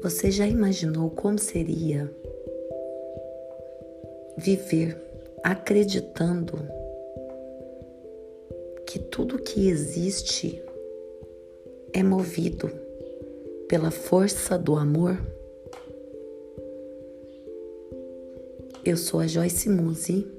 Você 0.00 0.30
já 0.30 0.46
imaginou 0.46 1.10
como 1.10 1.38
seria 1.38 2.08
viver 4.36 4.96
acreditando 5.42 6.56
que 8.86 8.98
tudo 8.98 9.38
que 9.38 9.68
existe 9.68 10.62
é 11.92 12.02
movido 12.02 12.70
pela 13.68 13.90
força 13.90 14.56
do 14.56 14.76
amor? 14.76 15.18
Eu 18.84 18.96
sou 18.96 19.18
a 19.18 19.26
Joyce 19.26 19.68
Musi 19.68 20.35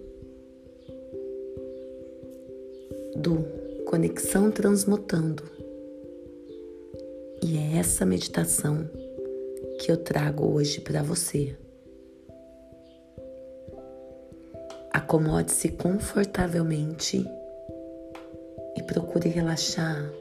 do 3.18 3.44
Conexão 3.86 4.52
Transmutando 4.52 5.44
e 7.44 7.58
é 7.58 7.80
essa 7.80 8.06
meditação 8.06 8.88
que 9.80 9.92
eu 9.92 9.98
trago 9.98 10.46
hoje 10.46 10.82
para 10.82 11.02
você. 11.02 11.56
Acomode-se 14.92 15.70
confortavelmente 15.70 17.26
e 18.76 18.84
procure 18.84 19.30
relaxar. 19.30 20.12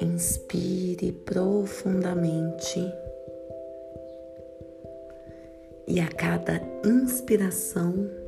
Inspire 0.00 1.12
profundamente 1.12 2.80
e 5.86 6.00
a 6.00 6.08
cada 6.08 6.60
inspiração 6.84 8.23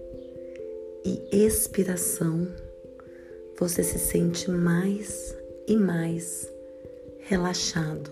e 1.07 1.23
expiração 1.31 2.49
você 3.57 3.85
se 3.85 3.97
sente 3.97 4.51
mais 4.51 5.37
e 5.69 5.77
mais 5.77 6.51
relaxado. 7.21 8.11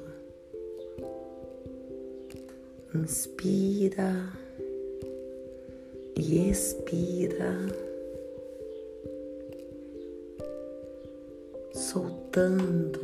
Inspira 2.94 4.12
e 6.16 6.48
expira, 6.48 7.66
soltando, 11.72 13.00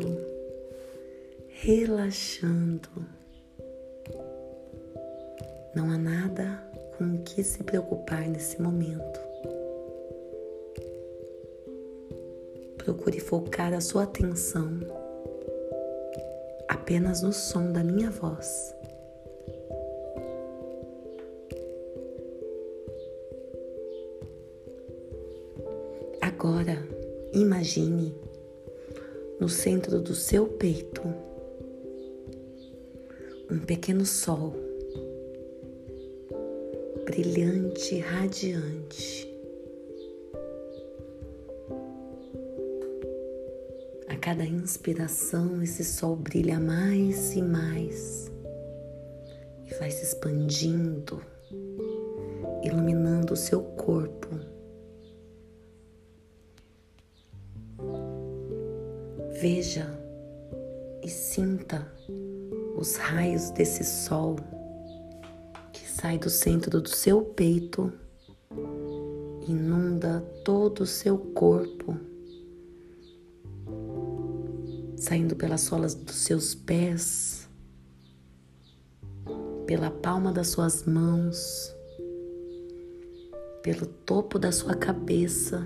relaxando. 1.48 2.88
Não 5.75 5.91
há 5.91 5.98
nada 5.98 6.62
com 6.97 7.16
o 7.16 7.22
que 7.25 7.42
se 7.42 7.64
preocupar 7.64 8.28
nesse 8.28 8.62
momento. 8.62 9.30
Procure 12.91 13.20
focar 13.20 13.72
a 13.72 13.80
sua 13.80 14.02
atenção 14.02 14.80
apenas 16.69 17.22
no 17.22 17.32
som 17.32 17.70
da 17.70 17.84
minha 17.84 18.10
voz. 18.10 18.74
Agora, 26.20 26.84
imagine 27.32 28.12
no 29.38 29.48
centro 29.48 30.00
do 30.00 30.12
seu 30.12 30.48
peito 30.48 31.02
um 33.48 33.60
pequeno 33.60 34.04
sol 34.04 34.52
brilhante, 37.06 38.00
radiante. 38.00 39.30
Cada 44.20 44.44
inspiração, 44.44 45.62
esse 45.62 45.82
sol 45.82 46.14
brilha 46.14 46.60
mais 46.60 47.34
e 47.34 47.41
mais 47.41 48.31
e 49.64 49.75
vai 49.78 49.91
se 49.91 50.04
expandindo, 50.04 51.22
iluminando 52.62 53.32
o 53.32 53.36
seu 53.36 53.62
corpo. 53.62 54.28
Veja 59.41 59.86
e 61.03 61.09
sinta 61.09 61.91
os 62.76 62.97
raios 62.97 63.50
desse 63.53 63.82
sol 63.82 64.36
que 65.72 65.88
sai 65.88 66.19
do 66.19 66.28
centro 66.28 66.78
do 66.78 66.91
seu 66.91 67.22
peito, 67.22 67.91
inunda 69.48 70.20
todo 70.44 70.80
o 70.80 70.86
seu 70.86 71.16
corpo, 71.16 72.09
saindo 75.00 75.34
pelas 75.34 75.62
solas 75.62 75.94
dos 75.94 76.16
seus 76.16 76.55
pés, 76.55 77.49
pela 79.66 79.91
palma 79.91 80.31
das 80.31 80.49
suas 80.49 80.84
mãos, 80.84 81.75
pelo 83.62 83.87
topo 83.87 84.39
da 84.39 84.53
sua 84.53 84.75
cabeça 84.75 85.65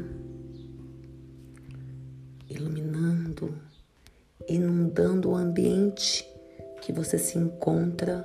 iluminando, 2.48 3.52
inundando 4.48 5.30
o 5.30 5.34
ambiente 5.34 6.24
que 6.80 6.92
você 6.92 7.18
se 7.18 7.36
encontra 7.36 8.24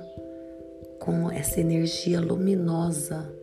com 1.00 1.28
essa 1.28 1.60
energia 1.60 2.20
luminosa. 2.20 3.34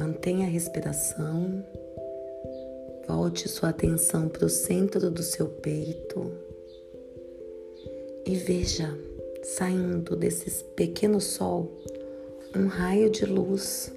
Mantenha 0.00 0.46
a 0.46 0.50
respiração, 0.50 1.62
volte 3.06 3.46
sua 3.50 3.68
atenção 3.68 4.30
para 4.30 4.46
o 4.46 4.48
centro 4.48 5.10
do 5.10 5.22
seu 5.22 5.46
peito. 5.46 6.32
E 8.24 8.34
veja 8.34 8.98
saindo 9.42 10.16
desse 10.16 10.64
pequeno 10.74 11.20
sol 11.20 11.70
um 12.56 12.66
raio 12.66 13.10
de 13.10 13.26
luz 13.26 13.92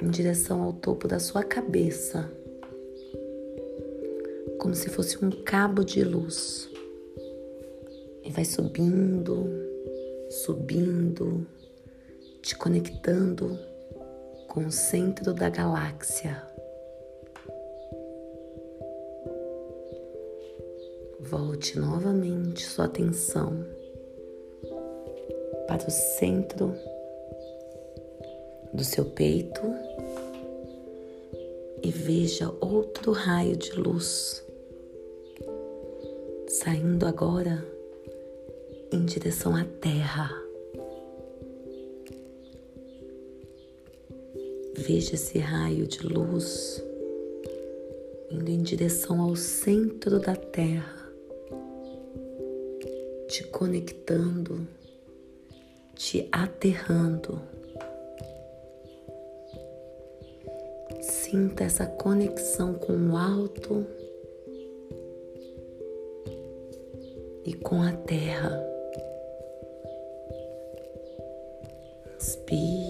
em 0.00 0.08
direção 0.08 0.62
ao 0.62 0.72
topo 0.72 1.06
da 1.06 1.18
sua 1.18 1.44
cabeça, 1.44 2.26
como 4.58 4.74
se 4.74 4.88
fosse 4.88 5.22
um 5.22 5.30
cabo 5.30 5.84
de 5.84 6.02
luz. 6.02 6.70
E 8.24 8.30
vai 8.30 8.46
subindo, 8.46 9.50
subindo, 10.30 11.46
te 12.40 12.56
conectando 12.56 13.75
com 14.56 14.64
o 14.64 14.72
centro 14.72 15.34
da 15.34 15.50
galáxia. 15.50 16.42
Volte 21.20 21.78
novamente 21.78 22.64
sua 22.64 22.86
atenção 22.86 23.66
para 25.68 25.86
o 25.86 25.90
centro 25.90 26.74
do 28.72 28.82
seu 28.82 29.04
peito 29.04 29.60
e 31.82 31.90
veja 31.90 32.50
outro 32.58 33.12
raio 33.12 33.58
de 33.58 33.72
luz 33.72 34.42
saindo 36.48 37.04
agora 37.04 37.62
em 38.90 39.04
direção 39.04 39.54
à 39.54 39.66
Terra. 39.82 40.45
Veja 44.86 45.16
esse 45.16 45.36
raio 45.40 45.84
de 45.84 46.06
luz 46.06 46.80
indo 48.30 48.48
em 48.48 48.62
direção 48.62 49.20
ao 49.20 49.34
centro 49.34 50.20
da 50.20 50.36
Terra, 50.36 51.10
te 53.26 53.42
conectando, 53.48 54.64
te 55.96 56.28
aterrando. 56.30 57.42
Sinta 61.00 61.64
essa 61.64 61.86
conexão 61.86 62.74
com 62.74 63.10
o 63.10 63.16
alto 63.16 63.84
e 67.44 67.54
com 67.54 67.82
a 67.82 67.90
terra. 67.90 68.64
Inspira. 72.16 72.85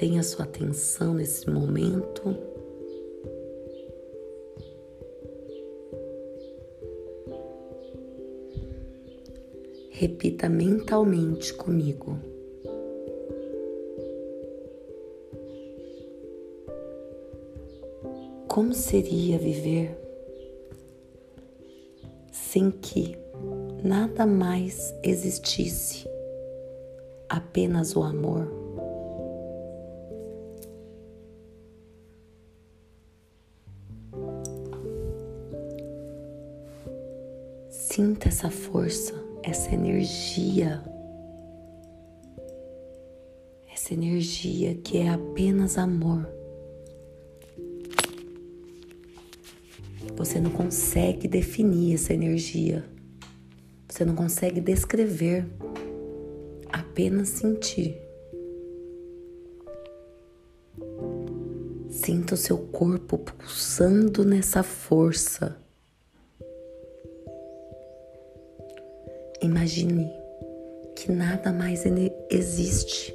Mantenha 0.00 0.22
sua 0.22 0.46
atenção 0.46 1.12
nesse 1.12 1.50
momento. 1.50 2.34
Repita 9.90 10.48
mentalmente 10.48 11.52
comigo. 11.52 12.18
Como 18.48 18.72
seria 18.72 19.38
viver 19.38 19.94
sem 22.32 22.70
que 22.70 23.18
nada 23.84 24.24
mais 24.24 24.94
existisse, 25.02 26.08
apenas 27.28 27.94
o 27.94 28.02
amor. 28.02 28.59
Sinta 37.80 38.28
essa 38.28 38.50
força, 38.50 39.14
essa 39.42 39.74
energia, 39.74 40.84
essa 43.72 43.94
energia 43.94 44.74
que 44.74 44.98
é 44.98 45.08
apenas 45.08 45.78
amor. 45.78 46.28
Você 50.14 50.38
não 50.38 50.50
consegue 50.50 51.26
definir 51.26 51.94
essa 51.94 52.12
energia, 52.12 52.84
você 53.88 54.04
não 54.04 54.14
consegue 54.14 54.60
descrever, 54.60 55.46
apenas 56.70 57.30
sentir. 57.30 57.96
Sinta 61.88 62.34
o 62.34 62.36
seu 62.36 62.58
corpo 62.58 63.16
pulsando 63.18 64.22
nessa 64.22 64.62
força. 64.62 65.60
Imagine 69.60 70.10
que 70.96 71.12
nada 71.12 71.52
mais 71.52 71.84
existe, 72.30 73.14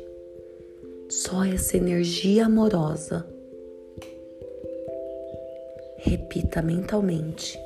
só 1.09 1.43
essa 1.43 1.75
energia 1.75 2.45
amorosa. 2.45 3.27
Repita 5.97 6.61
mentalmente: 6.61 7.57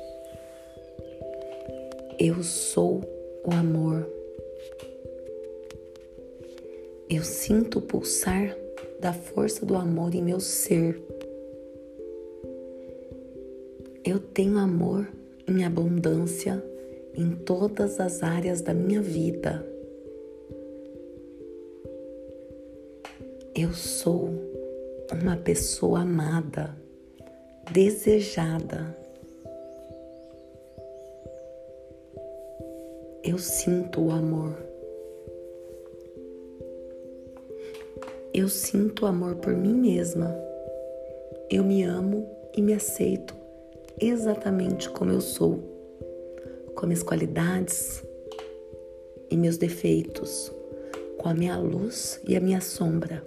Eu 2.18 2.42
sou 2.42 3.02
o 3.44 3.52
amor. 3.52 4.08
Eu 7.10 7.22
sinto 7.22 7.80
o 7.80 7.82
pulsar 7.82 8.56
da 8.98 9.12
força 9.12 9.66
do 9.66 9.76
amor 9.76 10.14
em 10.14 10.22
meu 10.22 10.40
ser. 10.40 10.98
Eu 14.02 14.18
tenho 14.18 14.56
amor 14.56 15.06
em 15.46 15.66
abundância 15.66 16.64
em 17.20 17.32
todas 17.32 18.00
as 18.00 18.22
áreas 18.22 18.62
da 18.62 18.72
minha 18.72 19.02
vida. 19.02 19.62
Eu 23.54 23.74
sou 23.74 24.30
uma 25.12 25.36
pessoa 25.36 26.00
amada, 26.00 26.74
desejada. 27.70 28.96
Eu 33.22 33.36
sinto 33.36 34.00
o 34.00 34.10
amor. 34.10 34.56
Eu 38.32 38.48
sinto 38.48 39.04
o 39.04 39.06
amor 39.06 39.36
por 39.36 39.54
mim 39.54 39.74
mesma. 39.74 40.34
Eu 41.50 41.64
me 41.64 41.82
amo 41.82 42.26
e 42.56 42.62
me 42.62 42.72
aceito 42.72 43.36
exatamente 44.00 44.88
como 44.88 45.12
eu 45.12 45.20
sou 45.20 45.69
com 46.80 46.86
minhas 46.86 47.02
qualidades 47.02 48.02
e 49.30 49.36
meus 49.36 49.58
defeitos, 49.58 50.50
com 51.18 51.28
a 51.28 51.34
minha 51.34 51.58
luz 51.58 52.18
e 52.26 52.34
a 52.34 52.40
minha 52.40 52.62
sombra. 52.62 53.22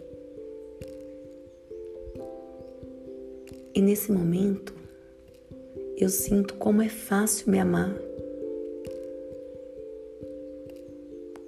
E 3.76 3.80
nesse 3.80 4.12
momento, 4.12 4.74
eu 5.96 6.10
sinto 6.10 6.56
como 6.56 6.82
é 6.82 6.90
fácil 6.90 7.52
me 7.52 7.60
amar, 7.60 7.96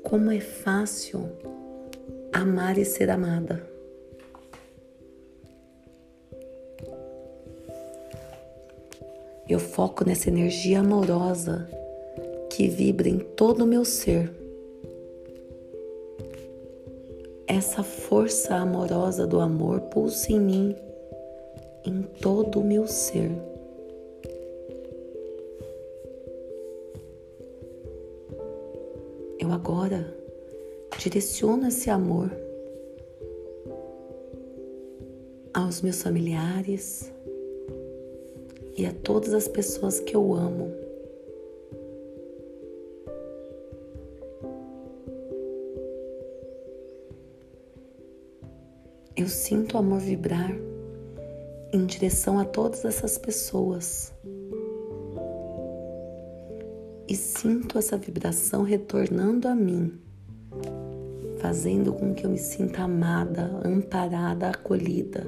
como 0.04 0.30
é 0.30 0.40
fácil 0.40 1.28
amar 2.32 2.78
e 2.78 2.86
ser 2.86 3.10
amada. 3.10 3.68
Eu 9.50 9.60
foco 9.60 10.06
nessa 10.06 10.30
energia 10.30 10.82
amorosa 10.82 11.68
que 12.56 12.70
vibra 12.70 13.10
em 13.10 13.20
todo 13.20 13.66
o 13.66 13.68
meu 13.68 13.84
ser. 13.84 14.32
Essa 17.46 17.84
força 17.84 18.56
amorosa 18.56 19.28
do 19.28 19.42
amor 19.42 19.82
pulsa 19.82 20.32
em 20.32 20.40
mim, 20.40 20.76
em 21.86 22.02
todo 22.22 22.62
o 22.62 22.64
meu 22.64 22.88
ser. 22.88 23.30
Eu 29.38 29.52
agora 29.52 30.16
direciono 30.98 31.68
esse 31.68 31.90
amor 31.90 32.32
aos 35.54 35.82
meus 35.82 36.02
familiares 36.02 37.12
e 38.78 38.86
a 38.86 38.94
todas 38.94 39.34
as 39.34 39.46
pessoas 39.46 40.00
que 40.00 40.16
eu 40.16 40.34
amo. 40.34 40.85
Eu 49.18 49.30
sinto 49.30 49.76
o 49.76 49.78
amor 49.78 50.02
vibrar 50.02 50.52
em 51.72 51.86
direção 51.86 52.38
a 52.38 52.44
todas 52.44 52.84
essas 52.84 53.18
pessoas. 53.18 54.14
E 57.08 57.16
sinto 57.16 57.78
essa 57.78 57.98
vibração 57.98 58.64
retornando 58.64 59.48
a 59.48 59.56
mim, 59.56 59.98
fazendo 61.40 61.94
com 61.94 62.14
que 62.14 62.26
eu 62.26 62.30
me 62.30 62.38
sinta 62.38 62.82
amada, 62.82 63.62
amparada, 63.64 64.50
acolhida. 64.50 65.26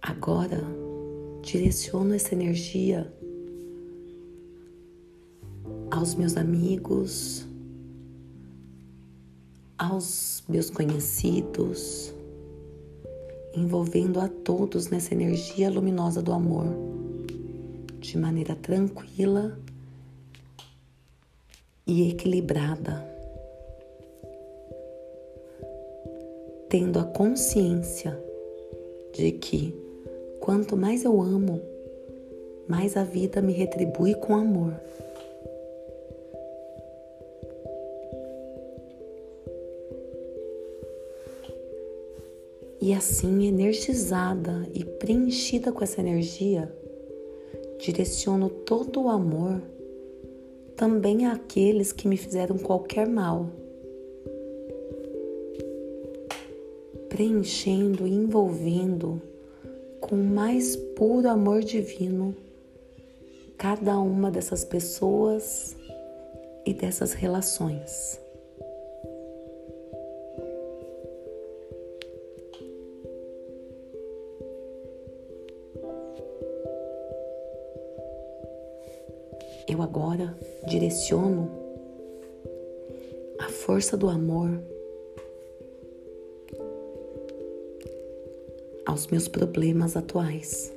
Agora, 0.00 0.64
direciono 1.42 2.14
essa 2.14 2.34
energia 2.34 3.12
aos 5.90 6.14
meus 6.14 6.38
amigos, 6.38 7.49
aos 9.80 10.44
meus 10.46 10.68
conhecidos, 10.68 12.12
envolvendo 13.56 14.20
a 14.20 14.28
todos 14.28 14.88
nessa 14.88 15.14
energia 15.14 15.70
luminosa 15.70 16.20
do 16.20 16.34
amor, 16.34 16.66
de 17.98 18.18
maneira 18.18 18.54
tranquila 18.54 19.58
e 21.86 22.10
equilibrada, 22.10 23.08
tendo 26.68 26.98
a 26.98 27.04
consciência 27.04 28.22
de 29.14 29.32
que 29.32 29.74
quanto 30.40 30.76
mais 30.76 31.04
eu 31.04 31.22
amo, 31.22 31.58
mais 32.68 32.98
a 32.98 33.02
vida 33.02 33.40
me 33.40 33.54
retribui 33.54 34.14
com 34.14 34.36
amor. 34.36 34.74
E 42.80 42.94
assim, 42.94 43.46
energizada 43.46 44.66
e 44.72 44.82
preenchida 44.84 45.70
com 45.70 45.84
essa 45.84 46.00
energia, 46.00 46.74
direciono 47.78 48.48
todo 48.48 49.02
o 49.02 49.08
amor 49.08 49.60
também 50.76 51.26
àqueles 51.26 51.92
que 51.92 52.08
me 52.08 52.16
fizeram 52.16 52.56
qualquer 52.56 53.06
mal, 53.06 53.50
preenchendo 57.10 58.06
e 58.06 58.14
envolvendo 58.14 59.20
com 60.00 60.16
o 60.16 60.24
mais 60.24 60.74
puro 60.74 61.28
amor 61.28 61.60
divino 61.62 62.34
cada 63.58 63.98
uma 63.98 64.30
dessas 64.30 64.64
pessoas 64.64 65.76
e 66.64 66.72
dessas 66.72 67.12
relações. 67.12 68.18
Direciono 80.70 81.50
a 83.40 83.48
força 83.48 83.96
do 83.96 84.08
amor 84.08 84.48
aos 88.86 89.08
meus 89.08 89.26
problemas 89.26 89.96
atuais. 89.96 90.72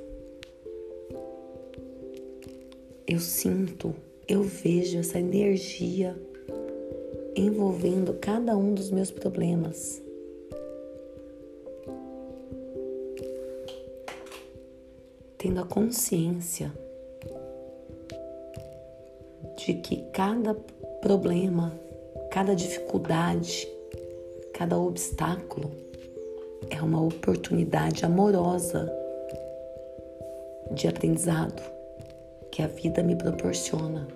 Eu 3.06 3.20
sinto, 3.20 3.94
eu 4.26 4.42
vejo 4.42 4.98
essa 4.98 5.18
energia 5.18 6.16
envolvendo 7.36 8.14
cada 8.14 8.56
um 8.56 8.74
dos 8.74 8.90
meus 8.90 9.10
problemas. 9.10 10.02
tendo 15.36 15.60
a 15.60 15.66
consciência 15.66 16.72
de 19.64 19.72
que 19.72 19.96
cada 20.12 20.54
problema, 21.00 21.72
cada 22.30 22.54
dificuldade, 22.54 23.66
cada 24.52 24.78
obstáculo 24.78 25.70
é 26.68 26.82
uma 26.82 27.02
oportunidade 27.02 28.04
amorosa 28.04 28.92
de 30.72 30.86
aprendizado 30.86 31.62
que 32.50 32.62
a 32.62 32.66
vida 32.66 33.02
me 33.02 33.16
proporciona, 33.16 34.06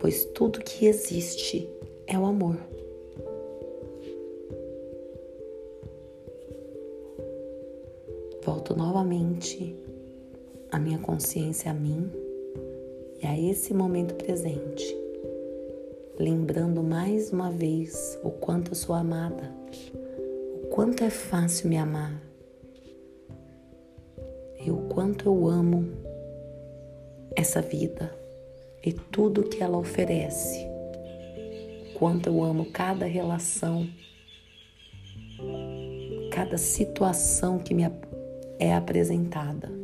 pois 0.00 0.24
tudo 0.24 0.60
que 0.60 0.86
existe 0.86 1.68
é 2.06 2.18
o 2.18 2.24
amor. 2.24 2.56
Volto 8.42 8.74
novamente 8.74 9.76
a 10.72 10.78
minha 10.78 10.98
consciência 10.98 11.70
a 11.70 11.74
mim 11.74 12.27
e 13.20 13.26
a 13.26 13.38
esse 13.38 13.74
momento 13.74 14.14
presente, 14.14 14.96
lembrando 16.18 16.82
mais 16.82 17.32
uma 17.32 17.50
vez 17.50 18.18
o 18.22 18.30
quanto 18.30 18.70
eu 18.70 18.74
sou 18.74 18.94
amada, 18.94 19.52
o 20.62 20.66
quanto 20.68 21.02
é 21.02 21.10
fácil 21.10 21.68
me 21.68 21.76
amar 21.76 22.22
e 24.64 24.70
o 24.70 24.88
quanto 24.88 25.26
eu 25.28 25.48
amo 25.48 25.88
essa 27.34 27.60
vida 27.60 28.12
e 28.84 28.92
tudo 28.92 29.44
que 29.44 29.62
ela 29.62 29.78
oferece. 29.78 30.66
Quanto 31.94 32.28
eu 32.28 32.42
amo 32.42 32.70
cada 32.70 33.06
relação, 33.06 33.88
cada 36.30 36.56
situação 36.56 37.58
que 37.58 37.74
me 37.74 37.82
é 38.58 38.74
apresentada. 38.74 39.77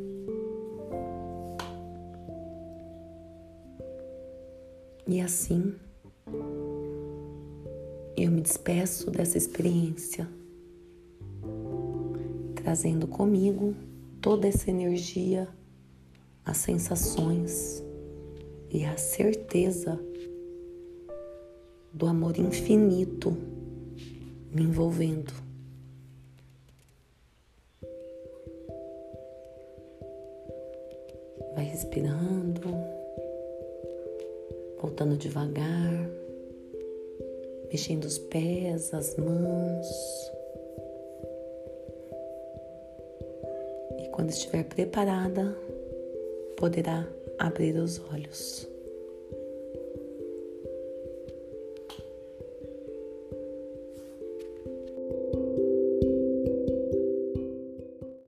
E 5.06 5.20
assim, 5.20 5.74
eu 8.16 8.30
me 8.30 8.40
despeço 8.40 9.10
dessa 9.10 9.36
experiência, 9.36 10.26
trazendo 12.54 13.06
comigo 13.06 13.74
toda 14.20 14.48
essa 14.48 14.70
energia, 14.70 15.46
as 16.42 16.56
sensações 16.56 17.84
e 18.70 18.86
a 18.86 18.96
certeza 18.96 20.00
do 21.92 22.06
amor 22.06 22.38
infinito 22.38 23.36
me 24.50 24.62
envolvendo. 24.62 25.34
Vai 31.54 31.64
respirando, 31.66 32.93
voltando 34.84 35.16
devagar, 35.16 36.10
mexendo 37.72 38.04
os 38.04 38.18
pés, 38.18 38.92
as 38.92 39.16
mãos. 39.16 39.86
Quando 44.12 44.28
estiver 44.28 44.62
preparada, 44.64 45.56
poderá 46.58 47.08
abrir 47.38 47.74
os 47.76 47.98
olhos. 48.12 48.68